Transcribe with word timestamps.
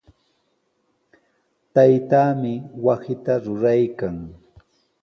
Taytaami 1.73 2.53
wasita 2.85 3.33
ruraykan. 3.45 4.15